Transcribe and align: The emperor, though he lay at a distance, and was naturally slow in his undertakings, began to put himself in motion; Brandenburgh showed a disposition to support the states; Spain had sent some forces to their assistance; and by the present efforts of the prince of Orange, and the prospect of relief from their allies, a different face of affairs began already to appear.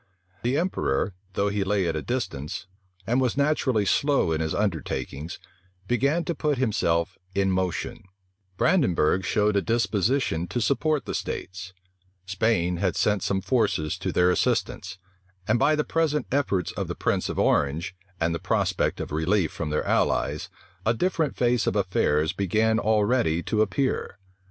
The 0.41 0.57
emperor, 0.57 1.13
though 1.33 1.49
he 1.49 1.63
lay 1.63 1.87
at 1.87 1.95
a 1.95 2.01
distance, 2.01 2.65
and 3.05 3.21
was 3.21 3.37
naturally 3.37 3.85
slow 3.85 4.31
in 4.31 4.41
his 4.41 4.55
undertakings, 4.55 5.37
began 5.87 6.25
to 6.25 6.33
put 6.33 6.57
himself 6.57 7.19
in 7.35 7.51
motion; 7.51 8.05
Brandenburgh 8.57 9.23
showed 9.23 9.55
a 9.55 9.61
disposition 9.61 10.47
to 10.47 10.59
support 10.59 11.05
the 11.05 11.13
states; 11.13 11.73
Spain 12.25 12.77
had 12.77 12.95
sent 12.95 13.21
some 13.21 13.41
forces 13.41 13.95
to 13.99 14.11
their 14.11 14.31
assistance; 14.31 14.97
and 15.47 15.59
by 15.59 15.75
the 15.75 15.83
present 15.83 16.25
efforts 16.31 16.71
of 16.71 16.87
the 16.87 16.95
prince 16.95 17.29
of 17.29 17.37
Orange, 17.37 17.95
and 18.19 18.33
the 18.33 18.39
prospect 18.39 18.99
of 18.99 19.11
relief 19.11 19.51
from 19.51 19.69
their 19.69 19.85
allies, 19.85 20.49
a 20.83 20.95
different 20.95 21.35
face 21.37 21.67
of 21.67 21.75
affairs 21.75 22.33
began 22.33 22.79
already 22.79 23.43
to 23.43 23.61
appear. 23.61 24.17